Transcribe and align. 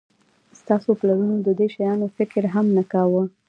ستاسو 0.59 0.89
پلرونو 0.99 1.37
د 1.47 1.49
دې 1.59 1.67
شیانو 1.75 2.07
فکر 2.17 2.43
هم 2.53 2.65
نه 2.77 2.83
کاوه 2.91 3.23